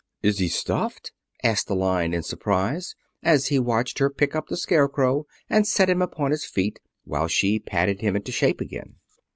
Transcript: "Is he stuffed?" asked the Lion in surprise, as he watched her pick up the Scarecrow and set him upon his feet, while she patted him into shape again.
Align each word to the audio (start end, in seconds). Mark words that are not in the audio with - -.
"Is 0.23 0.39
he 0.39 0.47
stuffed?" 0.47 1.11
asked 1.43 1.67
the 1.67 1.75
Lion 1.75 2.11
in 2.11 2.23
surprise, 2.23 2.95
as 3.21 3.49
he 3.49 3.59
watched 3.59 3.99
her 3.99 4.09
pick 4.09 4.35
up 4.35 4.47
the 4.47 4.57
Scarecrow 4.57 5.27
and 5.47 5.67
set 5.67 5.91
him 5.91 6.01
upon 6.01 6.31
his 6.31 6.43
feet, 6.43 6.79
while 7.03 7.27
she 7.27 7.59
patted 7.59 8.01
him 8.01 8.15
into 8.15 8.31
shape 8.31 8.61
again. 8.61 8.95